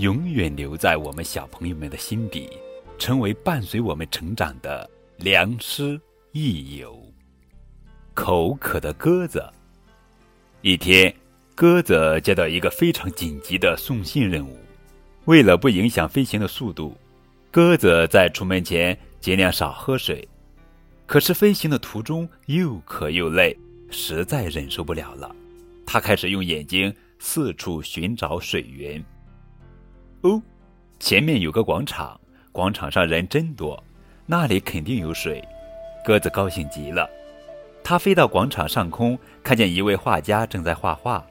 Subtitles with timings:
[0.00, 2.48] 永远留在我们小朋友们的心底，
[2.98, 4.88] 成为伴随我们成长的
[5.18, 6.00] 良师
[6.32, 6.98] 益友。
[8.14, 9.46] 口渴的鸽子。
[10.62, 11.14] 一天，
[11.54, 14.58] 鸽子接到一个非常紧急的送信任务。
[15.26, 16.96] 为了不影响飞行的速度，
[17.50, 20.26] 鸽子在出门前尽量少喝水。
[21.04, 23.54] 可是飞行的途中又渴又累，
[23.90, 25.30] 实在忍受不了了。
[25.84, 29.04] 他开始用眼睛四处寻找水源。
[30.22, 30.40] 哦，
[30.98, 32.20] 前面有个广场，
[32.52, 33.82] 广场上人真多，
[34.26, 35.42] 那里肯定有水。
[36.04, 37.08] 鸽子高兴极了，
[37.82, 41.24] 它飞到广场上空，看见一位画家正在画画，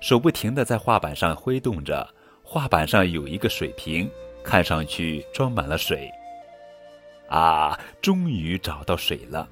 [0.00, 2.08] 手不停地在画板上挥动着。
[2.42, 4.10] 画板上有一个水瓶，
[4.42, 6.10] 看上去装满了水。
[7.28, 9.48] 啊，终于找到水了！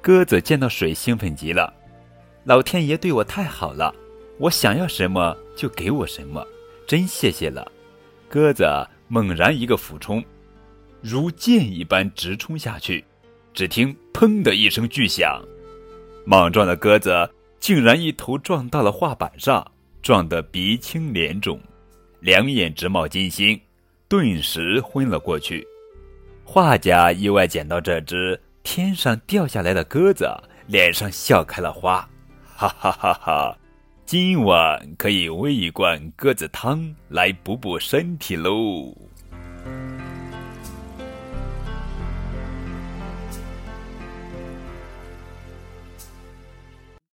[0.00, 1.74] 鸽子见到水兴奋极了。
[2.44, 3.94] 老天爷对我太好了，
[4.38, 6.46] 我想要什么就给我什么，
[6.86, 7.70] 真谢谢了。
[8.28, 8.64] 鸽子
[9.08, 10.22] 猛然一个俯冲，
[11.00, 13.04] 如箭一般直冲下去。
[13.54, 15.42] 只听“砰”的一声巨响，
[16.24, 19.66] 莽撞的鸽子竟然一头撞到了画板上，
[20.02, 21.58] 撞得鼻青脸肿，
[22.20, 23.60] 两眼直冒金星，
[24.06, 25.66] 顿时昏了过去。
[26.44, 30.28] 画家意外捡到这只天上掉下来的鸽子，
[30.66, 32.08] 脸上笑开了花，
[32.44, 33.58] 哈哈哈哈！
[34.10, 39.07] 今晚可以喂一罐鸽子汤来补补身体喽。